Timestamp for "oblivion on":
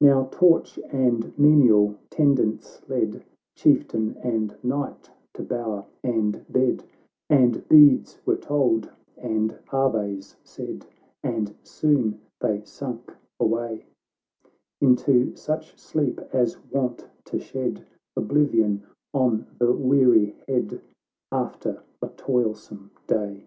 18.16-19.46